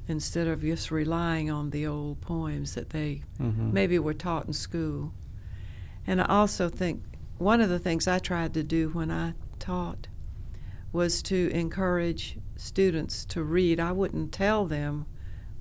[0.09, 3.73] instead of just relying on the old poems that they Mm-hmm.
[3.73, 5.13] maybe were taught in school.
[6.07, 7.03] And I also think
[7.39, 10.07] one of the things I tried to do when I taught
[10.93, 13.79] was to encourage students to read.
[13.81, 15.05] I wouldn't tell them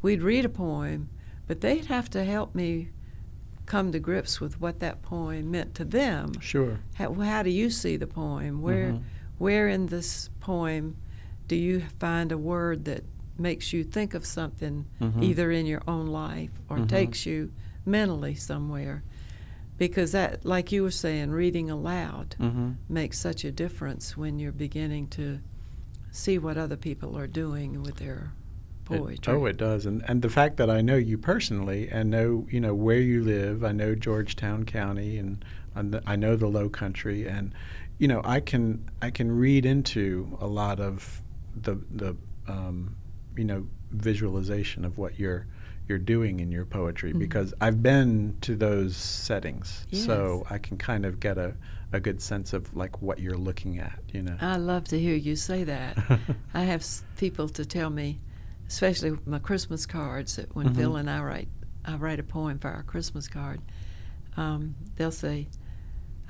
[0.02, 1.10] we'd read a poem,
[1.48, 2.90] but they'd have to help me
[3.66, 6.40] come to grips with what that poem meant to them.
[6.40, 6.80] Sure.
[6.94, 8.62] How, how do you see the poem?
[8.62, 9.02] Where, Mhm.
[9.40, 10.96] where in this poem
[11.48, 13.04] do you find a word that
[13.38, 15.24] makes you think of something Mhm.
[15.24, 16.88] either in your own life or Mhm.
[16.88, 17.52] takes you
[17.86, 19.04] mentally somewhere?
[19.78, 22.70] Because that, like you were saying, reading aloud Mm-hmm.
[22.88, 25.40] makes such a difference when you're beginning to
[26.12, 28.32] see what other people are doing with their
[28.86, 29.34] poetry.
[29.34, 32.48] It, oh, it does, and and the fact that I know you personally and know
[32.50, 33.64] you know where you live.
[33.64, 35.44] I know Georgetown County, and,
[35.76, 37.52] and I know the Low Country, and
[37.98, 41.22] you know I can I can read into a lot of
[41.62, 42.16] the the
[42.48, 42.96] um,
[43.38, 45.48] you know visualization of what you're
[45.88, 47.20] you're doing in your poetry Mhm.
[47.20, 51.54] because I've been to those settings, so I can kind of get a,
[51.94, 54.36] a good sense of like what you're looking at, you know.
[54.42, 55.96] I love to hear you say that.
[56.56, 58.20] I have s- people to tell me,
[58.68, 60.76] especially with my Christmas cards, that when Mhm.
[60.76, 61.50] Phil and I write,
[61.86, 63.62] I write a poem for our Christmas card.
[64.38, 65.48] Um, they'll say,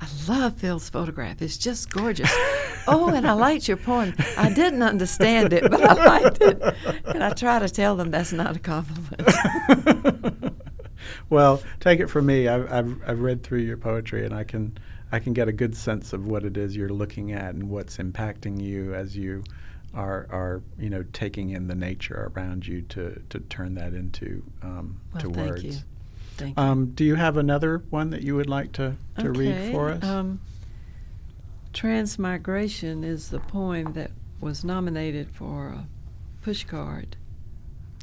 [0.00, 1.42] "I love Phil's photograph.
[1.42, 2.30] It's just gorgeous."
[2.88, 4.14] oh, and I liked your poem.
[4.36, 6.62] I didn't understand it, but I liked it.
[7.06, 10.54] And I try to tell them that's not a compliment.
[11.30, 12.48] well, take it from me.
[12.48, 14.78] I've, I've I've read through your poetry, and I can
[15.12, 17.98] I can get a good sense of what it is you're looking at and what's
[17.98, 19.44] impacting you as you
[19.94, 24.42] are are you know taking in the nature around you to to turn that into
[24.62, 25.64] um, well, to thank words.
[25.64, 25.74] you.
[26.36, 26.62] Thank you.
[26.62, 30.04] Um, do you have another one that you would like to, to read for us?
[30.04, 30.40] Um,
[31.72, 35.86] Transmigration is the poem that was nominated for a
[36.42, 37.14] Pushcart.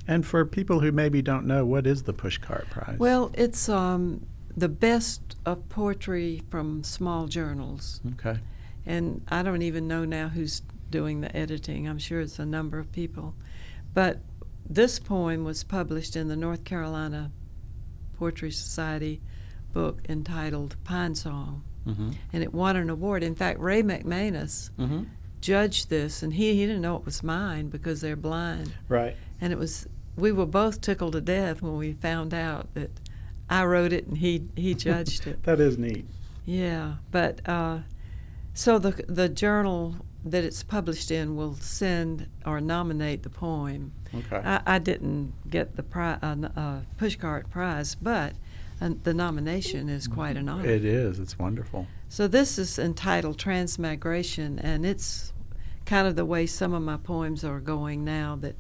[0.07, 2.99] and for people who maybe don't know, what is the Pushcart Prize?
[2.99, 8.01] Well, it's um, the best of poetry from small journals.
[8.13, 8.39] okay.
[8.85, 11.87] And I don't even know now who's doing the editing.
[11.87, 13.33] I'm sure it's a number of people.
[13.93, 14.19] But
[14.69, 17.31] this poem was published in the North Carolina
[18.23, 19.19] Poetry Society
[19.73, 21.59] book entitled Pinesong.
[21.85, 22.11] Mm-hmm.
[22.31, 23.21] And it won an award.
[23.21, 25.03] In fact, Ray McManus Mm-hmm.
[25.41, 28.71] judged this, and he, he didn't know it was mine because they're blind.
[28.87, 29.17] Right.
[29.41, 32.91] And it was we were both tickled to death when we found out that
[33.49, 35.43] I wrote it and he he judged it.
[35.43, 36.05] that is neat.
[36.45, 37.79] Yeah, but uh,
[38.53, 43.91] so the the journal that it's published in will send or nominate the poem.
[44.15, 44.41] Okay.
[44.47, 48.33] I, I didn't get the pri- uh, uh, pushcart prize, but
[48.81, 50.67] uh, the nomination is quite an honor.
[50.69, 51.19] It is.
[51.19, 51.87] It's wonderful.
[52.09, 55.33] So this is entitled Transmigration, and it's
[55.85, 58.37] kind of the way some of my poems are going now.
[58.39, 58.55] That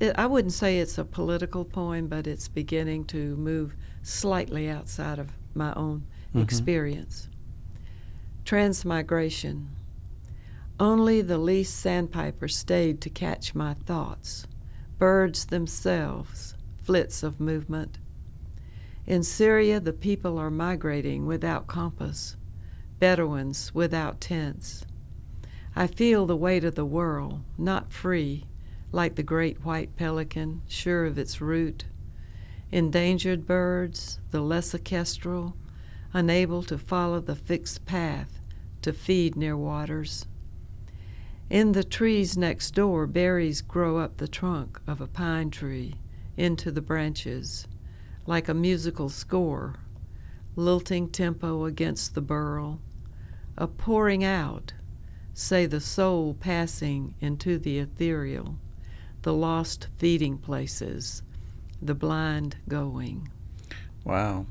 [0.00, 5.18] it, I wouldn't say it's a political poem, but it's beginning to move slightly outside
[5.18, 6.04] of my own
[6.34, 6.42] Mhm.
[6.42, 7.28] experience.
[8.44, 9.68] Transmigration.
[10.78, 14.46] Only the least sandpiper stayed to catch my thoughts,
[14.98, 17.98] birds themselves, flits of movement.
[19.06, 22.36] In Syria, the people are migrating without compass,
[22.98, 24.86] Bedouins without tents.
[25.74, 28.46] I feel the weight of the world, not free,
[28.90, 31.84] like the great white pelican, sure of its route.
[32.72, 35.54] Endangered birds, the less kestrel,
[36.14, 38.40] unable to follow the fixed path
[38.80, 40.26] to feed near waters.
[41.48, 45.94] In the trees next door, berries grow up the trunk of a pine tree
[46.36, 47.68] into the branches,
[48.26, 49.76] like a musical score,
[50.56, 52.80] lilting tempo against the burl,
[53.56, 54.72] a pouring out,
[55.34, 58.56] say the soul passing into the ethereal,
[59.22, 61.22] the lost feeding places,
[61.80, 63.30] the blind going.
[64.04, 64.46] Wow.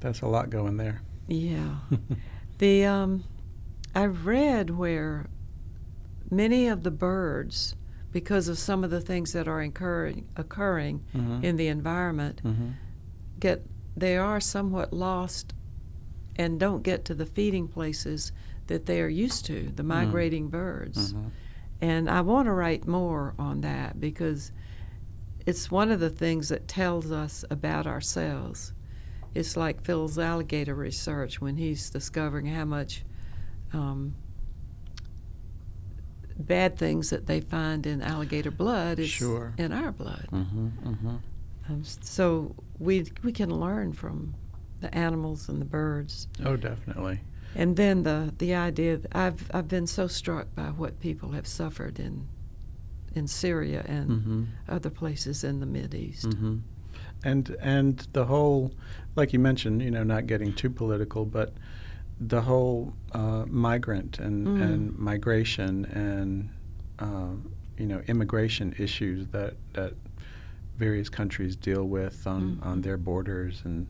[0.00, 1.02] That's a lot going there.
[1.28, 1.76] Yeah.
[2.58, 3.24] the um,
[3.94, 5.26] I've read where
[6.34, 7.74] many of the birds,
[8.12, 11.42] because of some of the things that are occurring occurring Mhm.
[11.42, 12.68] in the environment, Mm-hmm.
[13.40, 13.66] get
[13.96, 15.54] they are somewhat lost
[16.36, 18.32] and don't get to the feeding places
[18.66, 21.12] that they are used to, the migrating birds.
[21.12, 21.30] Mhm.
[21.80, 24.50] And I want to write more on that because
[25.46, 28.72] it's one of the things that tells us about ourselves.
[29.34, 33.04] It's like Phil's alligator research when he's discovering how much
[33.72, 34.14] um,
[36.38, 39.54] bad things that they find in alligator blood is Sure.
[39.58, 40.26] in our blood.
[40.32, 40.68] Mm-hmm.
[40.88, 41.16] Mm-hmm.
[41.68, 44.34] Um, so we we can learn from
[44.80, 46.28] the animals and the birds.
[46.44, 47.20] Oh, definitely.
[47.54, 51.46] And then the the idea that I've I've been so struck by what people have
[51.46, 52.26] suffered in
[53.14, 54.42] in Syria and Mm-hmm.
[54.68, 56.26] other places in the Mid East.
[56.28, 56.56] Mm-hmm.
[57.22, 58.72] And and the whole,
[59.16, 61.54] like you mentioned, you know, not getting too political, but
[62.28, 64.62] the whole uh, migrant and, Mm.
[64.62, 66.48] and migration and
[66.98, 67.34] uh,
[67.78, 69.92] you know immigration issues that that
[70.78, 72.66] various countries deal with on, Mhm.
[72.66, 73.86] on their borders and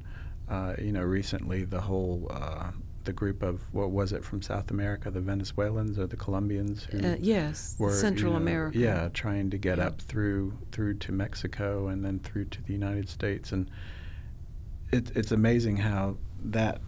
[0.49, 2.71] uh, you know recently the whole uh,
[3.05, 6.99] the group of what was it from South America the Venezuelans or the Colombians who
[7.07, 8.79] Uh, yes, were Central you know, America.
[8.79, 9.87] Yeah, trying to get Yeah.
[9.89, 13.71] up through through to Mexico and then through to the United States, and
[14.91, 16.81] it, it's amazing how that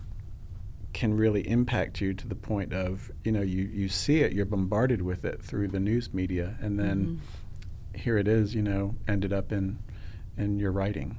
[0.96, 4.46] can really impact you to the point of you know you you see it, you're
[4.46, 6.98] bombarded with it through the news media, and then
[7.94, 8.00] Mhm.
[8.00, 9.78] here it is, you know, ended up in
[10.38, 11.18] in your writing.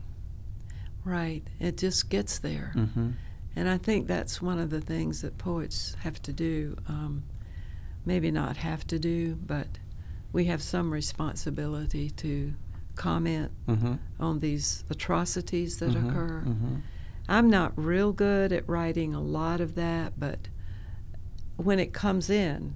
[1.05, 1.43] Right.
[1.59, 2.73] It just gets there.
[2.75, 3.11] Mm-hmm.
[3.55, 6.75] And I think that's one of the things that poets have to do.
[6.87, 7.23] Um,
[8.05, 9.67] maybe not have to do, but
[10.33, 12.53] we have some responsibility to
[12.95, 13.93] comment Mm-hmm.
[14.19, 16.43] on these atrocities that Mhm, occur.
[17.29, 20.47] I'm not real good at writing a lot of that, but
[21.57, 22.75] when it comes in,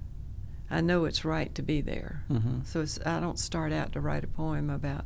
[0.70, 2.24] I know it's right to be there.
[2.30, 2.66] Mhm.
[2.66, 5.04] So it's, I don't start out to write a poem about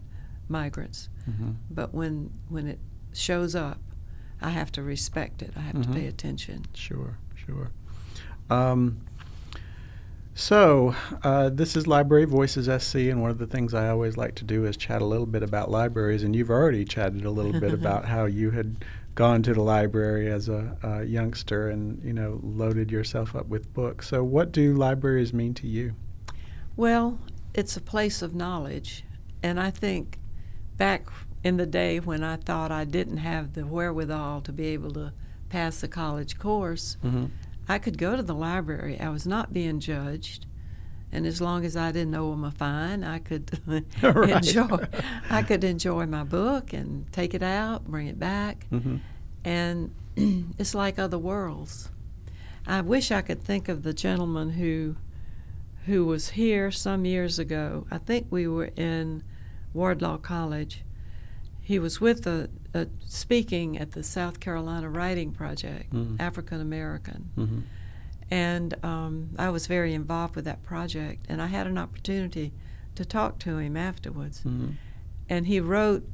[0.48, 1.56] migrants, Mhm.
[1.70, 2.78] but when when it
[3.12, 3.78] shows up,
[4.40, 5.52] I have to respect it.
[5.56, 5.94] I have to Mhm.
[5.94, 6.66] pay attention.
[6.74, 7.70] Sure, sure.
[8.50, 8.98] Um,
[10.34, 14.34] so, uh, this is Library Voices SC, and one of the things I always like
[14.36, 16.22] to do is chat a little bit about libraries.
[16.22, 18.84] And you've already chatted a little bit about how you had
[19.16, 23.74] gone to the library as a, a youngster and you know loaded yourself up with
[23.74, 24.06] books.
[24.08, 25.96] So, what do libraries mean to you?
[26.76, 27.18] Well,
[27.54, 29.04] it's a place of knowledge,
[29.42, 30.20] and I think
[30.76, 31.08] back
[31.42, 35.12] in the day when I thought I didn't have the wherewithal to be able to
[35.48, 37.26] pass a college course, Mm-hmm.
[37.68, 39.00] I could go to the library.
[39.00, 40.45] I was not being judged,
[41.16, 43.50] and as long as I didn't owe them a fine, I could
[44.02, 44.36] Right.
[44.36, 44.84] enjoy.
[45.30, 48.96] I could enjoy my book and take it out, bring it back, Mm-hmm.
[49.44, 49.90] and
[50.58, 51.90] it's like other worlds.
[52.66, 54.96] I wish I could think of the gentleman who
[55.86, 57.86] who was here some years ago.
[57.92, 59.22] I think we were in
[59.72, 60.82] Wardlaw College.
[61.60, 66.16] He was with a, a speaking at the South Carolina Writing Project, Mm.
[66.20, 67.60] African American, Mm-hmm.
[68.30, 71.26] And um, I was very involved with that project.
[71.28, 72.52] And I had an opportunity
[72.96, 74.70] to talk to him afterwards, Mm-hmm.
[75.28, 76.04] and he wrote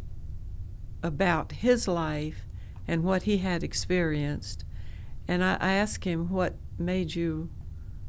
[1.03, 2.47] about his life
[2.87, 4.65] and what he had experienced.
[5.29, 7.49] And I, I asked him what made you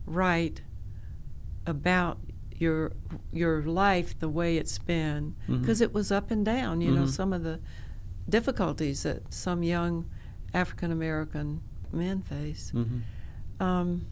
[0.06, 0.62] write
[1.66, 2.18] about
[2.58, 2.91] your
[3.32, 6.82] your life the way it's been because it was up and down.
[6.82, 7.10] You know Mhm.
[7.10, 7.60] some of the
[8.28, 10.06] difficulties that some young
[10.54, 12.72] African American men face.
[12.74, 12.99] Mm-hmm.
[13.64, 14.05] Um,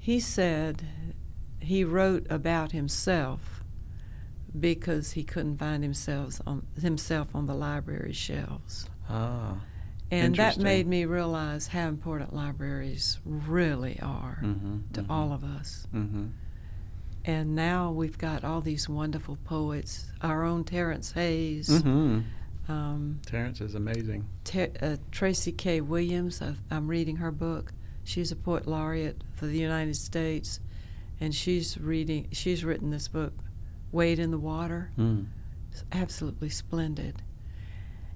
[0.00, 0.86] he said
[1.60, 3.62] he wrote about himself
[4.58, 8.88] because he couldn't find himself on himself on the library shelves.
[9.10, 9.56] Ah.
[10.10, 14.92] And that made me realize how important libraries really are Mm-hmm.
[14.92, 15.86] to all of us.
[15.92, 16.26] Mm-hmm.
[17.24, 20.12] And now we've got all these wonderful poets.
[20.22, 22.20] Our own Terrence Hayes, Mm-hmm.
[22.68, 24.26] Um, Terrence is amazing.
[24.44, 25.80] Ter- uh, Tracy K.
[25.80, 26.42] Williams.
[26.42, 27.72] i I'm reading her book.
[28.04, 30.60] She's a poet laureate for the United States,
[31.20, 32.28] and she's reading.
[32.32, 33.32] She's written this book,
[33.92, 35.26] "Wade in the Water." Mm.
[35.72, 37.22] It's absolutely splendid.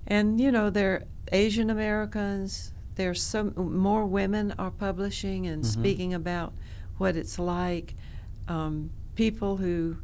[0.06, 2.72] And you know, there are Asian Americans.
[2.96, 5.66] There's some more women are publishing and Mhm.
[5.66, 6.52] speaking about
[6.98, 7.94] what it's like.
[8.48, 9.96] Um, people who,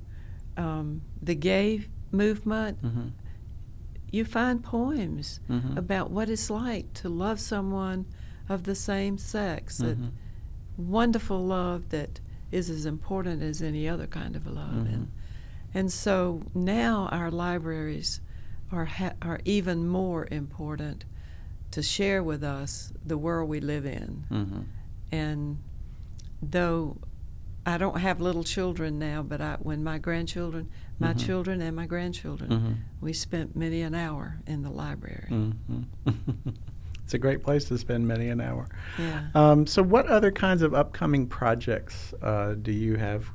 [0.56, 2.82] um, the gay movement.
[2.82, 3.08] Mm-hmm.
[4.16, 5.76] You find poems Mhm.
[5.76, 8.06] about what it's like to love someone
[8.48, 9.76] of the same sex.
[9.76, 10.10] That Mhm.
[10.78, 14.72] wonderful love that is as important as any other kind of love.
[14.86, 14.92] Mhm.
[14.94, 15.08] And
[15.74, 18.20] and so now our libraries
[18.72, 21.04] are ha- are even more important
[21.72, 24.24] to share with us the world we live in.
[24.30, 24.60] Mm-hmm.
[25.12, 25.58] And
[26.40, 26.96] though
[27.68, 30.68] I don't have little children now, but I, when my grandchildren,
[31.00, 31.18] my Mhm.
[31.26, 32.74] children and my grandchildren, Mhm.
[33.00, 35.26] we spent many an hour in the library.
[35.28, 35.82] Mm-hmm.
[37.04, 38.68] it's a great place to spend many an hour.
[38.96, 39.26] Yeah.
[39.34, 43.28] Um, so, what other kinds of upcoming projects uh, do you have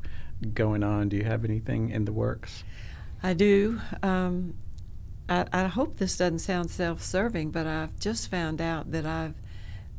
[0.53, 1.09] going on?
[1.09, 2.63] Do you have anything in the works?
[3.21, 3.81] I do.
[4.01, 4.53] Um,
[5.27, 9.35] I, I hope this doesn't sound self serving, but I've just found out that I've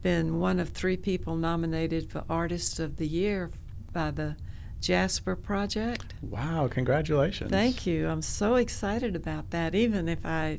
[0.02, 3.50] been one of three people nominated for Artist of the Year
[3.92, 4.36] by the
[4.80, 6.14] Jasper Project.
[6.22, 6.68] Wow!
[6.68, 7.50] Congratulations.
[7.50, 8.08] Thank you.
[8.08, 9.74] I'm so excited about that.
[9.74, 10.58] Even if I,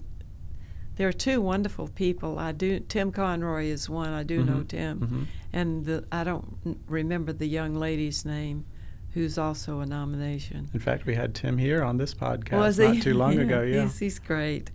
[0.96, 2.40] there are two wonderful people.
[2.40, 2.80] I do.
[2.80, 4.10] Tim Conroy is one.
[4.10, 4.68] I do know Mhm.
[4.68, 5.26] Tim, Mhm.
[5.52, 8.64] and the, I don't remember the young lady's name,
[9.12, 10.70] who's also a nomination.
[10.74, 13.62] In fact, we had Tim here on this podcast not too long ago.
[13.68, 13.84] Yeah.
[13.84, 14.72] he's, he's great.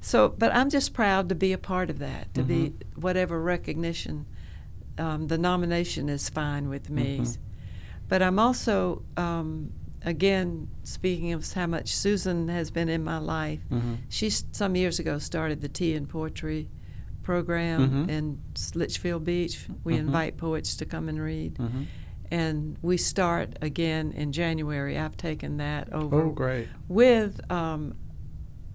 [0.00, 2.32] So, but I'm just proud to be a part of that.
[2.34, 3.00] To be Mm-hmm.
[3.00, 4.26] whatever recognition,
[4.98, 7.18] um, the nomination is fine with me.
[7.22, 7.38] Mhm.
[8.08, 13.60] But I'm also, um, again, speaking of how much Susan has been in my life.
[13.70, 13.98] Mhm.
[14.08, 16.68] She some years ago started the Tea and Poetry
[17.22, 18.10] program Mhm.
[18.10, 18.38] in
[18.74, 19.66] Litchfield Beach.
[19.82, 19.98] We Mhm.
[20.00, 21.54] invite poets to come and read.
[21.54, 21.86] Mhm.
[22.30, 24.98] And we start again in January.
[24.98, 26.68] I've taken that over Oh, great.
[26.88, 27.94] with um,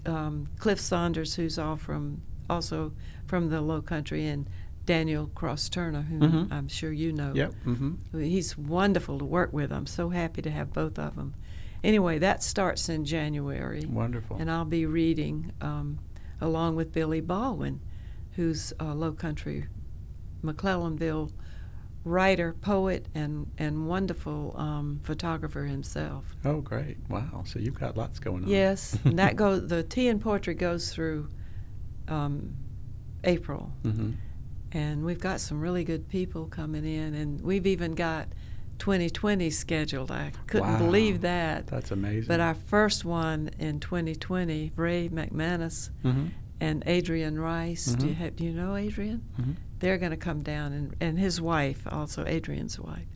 [0.06, 2.94] um, Cliff Saunders, who's all from also
[3.28, 4.50] from the Low Country, and
[4.90, 6.52] Daniel Cross Turner, who Mhm.
[6.52, 7.32] I'm sure you know.
[7.36, 7.54] Yep.
[7.68, 8.20] Mm-hmm.
[8.22, 9.72] He's wonderful to work with.
[9.72, 11.36] I'm so happy to have both of them.
[11.84, 13.86] anyway, that starts in January.
[13.86, 14.38] Wonderful.
[14.38, 16.00] And I'll be reading um,
[16.42, 17.80] along with Billy Baldwin,
[18.32, 19.68] who's a Low Country
[20.44, 21.32] McClellanville
[22.04, 26.36] writer, poet, and, and wonderful um, photographer himself.
[26.44, 26.98] Oh, great!
[27.10, 27.44] Wow.
[27.46, 28.50] So you've got lots going on.
[28.50, 29.68] Yes, and that goes.
[29.68, 31.30] The tea and poetry goes through
[32.08, 32.56] um,
[33.24, 34.12] April, hmm
[34.72, 38.28] and we've got some really good people coming in, and we've even got
[38.80, 40.12] 2020 scheduled.
[40.12, 40.78] I couldn't Wow.
[40.78, 41.68] believe that.
[41.68, 42.28] That's amazing.
[42.28, 46.28] But our first one in 2020, Ray McManus hmm
[46.62, 47.96] and Adrian Rice.
[47.96, 48.18] Do, you Mhm.
[48.18, 49.22] have, do you know Adrian?
[49.38, 53.08] hmm They're going to come down, and, and his wife, also Adrian's wife.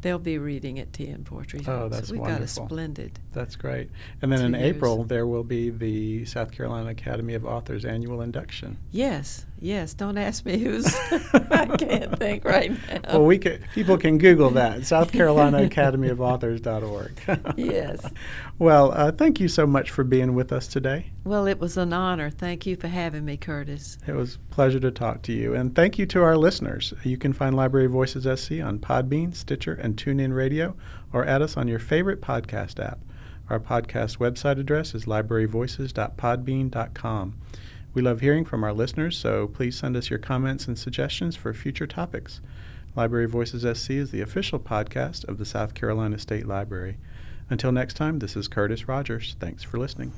[0.00, 1.60] They'll be reading at Tea and Poetry.
[1.66, 2.38] Oh, that's so we've wonderful.
[2.38, 3.18] got a splendid.
[3.32, 3.90] That's great.
[4.22, 4.76] And then in years.
[4.76, 8.78] April, there will be the South Carolina Academy of Authors annual induction.
[8.92, 9.94] Yes, yes.
[9.94, 10.86] Don't ask me who's.
[11.32, 13.00] I can't think right now.
[13.14, 17.20] Well, we can, people can Google that, South Carolina Academy of Authors.org.
[17.56, 18.08] Yes.
[18.58, 21.12] Well, uh, thank you so much for being with us today.
[21.22, 22.28] Well, it was an honor.
[22.28, 23.98] Thank you for having me, Curtis.
[24.04, 25.54] It was a pleasure to talk to you.
[25.54, 26.92] And thank you to our listeners.
[27.04, 30.76] You can find Library Voices SC on Podbean, Stitcher, and TuneIn Radio,
[31.12, 32.98] or add us on your favorite podcast app.
[33.48, 37.34] Our podcast website address is libraryvoices.podbean.com.
[37.94, 41.54] We love hearing from our listeners, so please send us your comments and suggestions for
[41.54, 42.42] future topics.
[42.94, 46.98] Library Voices SC is the official podcast of the South Carolina State Library.
[47.48, 49.36] Until next time, this is Curtis Rogers.
[49.40, 50.12] Thanks for listening.